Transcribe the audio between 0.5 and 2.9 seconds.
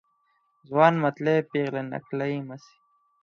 ځوان متلي، پيغله نکلي مه سي.